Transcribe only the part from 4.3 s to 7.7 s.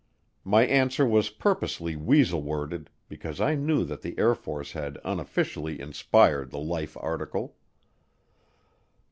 Force had unofficially inspired the Life article.